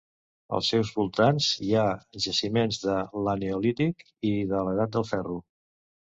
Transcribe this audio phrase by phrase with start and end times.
[0.57, 1.83] Als seus voltants hi ha
[2.25, 2.95] jaciments de
[3.27, 5.37] l'eneolític i de l'Edat de Ferro.